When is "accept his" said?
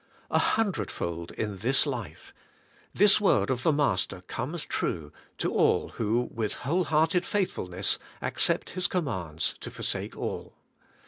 8.19-8.87